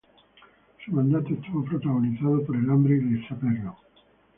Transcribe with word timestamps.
Su 0.83 0.91
mandato 0.93 1.31
estuvo 1.31 1.63
protagonizado 1.63 2.43
por 2.43 2.55
el 2.55 2.67
hambre 2.71 2.95
y 2.95 3.01
el 3.07 3.21
estraperlo. 3.21 3.77